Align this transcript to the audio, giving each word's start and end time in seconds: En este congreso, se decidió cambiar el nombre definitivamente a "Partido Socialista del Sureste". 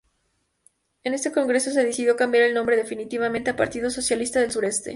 En 1.03 1.13
este 1.13 1.31
congreso, 1.31 1.69
se 1.69 1.85
decidió 1.85 2.15
cambiar 2.15 2.45
el 2.45 2.55
nombre 2.55 2.75
definitivamente 2.75 3.51
a 3.51 3.55
"Partido 3.55 3.91
Socialista 3.91 4.39
del 4.39 4.51
Sureste". 4.51 4.89